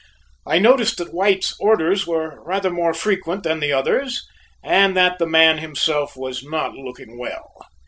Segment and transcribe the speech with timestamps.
[0.47, 4.27] I noticed that White's orders were rather more frequent than the others,
[4.63, 7.53] and that the man himself was not looking well.